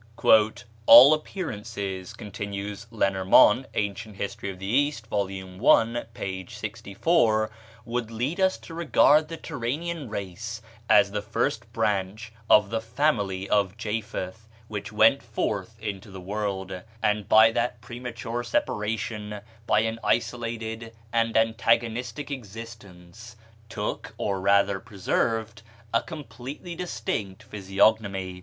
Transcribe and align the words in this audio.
"All 0.87 1.13
appearances," 1.13 2.13
continues 2.13 2.87
Lenormant 2.89 3.67
("Ancient 3.75 4.15
History 4.15 4.49
of 4.49 4.57
the 4.57 4.65
East," 4.65 5.05
vol. 5.05 5.27
i., 5.29 6.05
p. 6.15 6.43
64), 6.49 7.51
"would 7.85 8.09
lead 8.09 8.39
us 8.39 8.57
to 8.57 8.73
regard 8.73 9.27
the 9.27 9.37
Turanian 9.37 10.09
race 10.09 10.59
as 10.89 11.11
the 11.11 11.21
first 11.21 11.71
branch 11.71 12.33
of 12.49 12.71
the 12.71 12.81
family 12.81 13.47
of 13.47 13.77
Japheth 13.77 14.47
which 14.67 14.91
went 14.91 15.21
forth 15.21 15.79
into 15.79 16.09
the 16.09 16.19
world; 16.19 16.81
and 17.03 17.29
by 17.29 17.51
that 17.51 17.79
premature 17.79 18.41
separation, 18.43 19.41
by 19.67 19.81
an 19.81 19.99
isolated 20.03 20.95
and 21.13 21.37
antagonistic 21.37 22.31
existence, 22.31 23.35
took, 23.69 24.15
or 24.17 24.41
rather 24.41 24.79
preserved, 24.79 25.61
a 25.93 26.01
completely 26.01 26.73
distinct 26.73 27.43
physiognomy.... 27.43 28.39